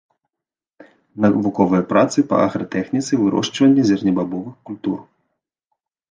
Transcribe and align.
Навуковыя 1.25 1.83
працы 1.91 2.23
па 2.31 2.39
агратэхніцы 2.45 3.13
вырошчвання 3.23 3.83
зернебабовых 3.91 4.55
культур. 4.71 4.97